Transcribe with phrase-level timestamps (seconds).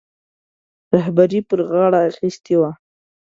[0.93, 2.71] رهبري پر غاړه اخیستې وه.